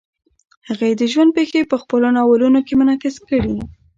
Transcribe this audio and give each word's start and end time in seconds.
هغې 0.67 0.91
د 0.99 1.01
ژوند 1.11 1.31
پېښې 1.37 1.61
په 1.71 1.77
خپلو 1.81 2.07
ناولونو 2.17 2.59
کې 2.67 2.73
منعکس 2.79 3.15
کړې. 3.27 3.53